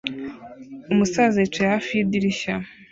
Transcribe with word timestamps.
Umusaza 0.91 1.37
yicaye 1.43 1.69
hafi 1.75 1.91
yidirishya 1.97 2.53